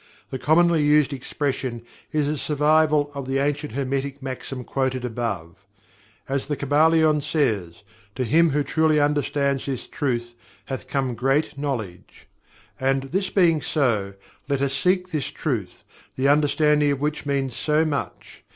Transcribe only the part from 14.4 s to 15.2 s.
let us seek